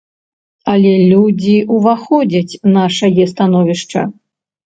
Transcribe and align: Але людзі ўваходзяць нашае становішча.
Але 0.71 0.93
людзі 1.11 1.57
ўваходзяць 1.75 2.59
нашае 2.79 3.23
становішча. 3.35 4.01